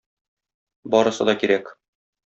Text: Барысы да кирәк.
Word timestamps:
Барысы 0.95 1.31
да 1.31 1.39
кирәк. 1.45 1.75